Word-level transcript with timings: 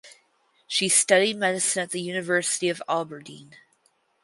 She 0.65 0.89
studied 0.89 1.37
medicine 1.37 1.83
at 1.83 1.91
the 1.91 2.01
University 2.01 2.69
of 2.69 2.81
Aberdeen. 2.89 3.57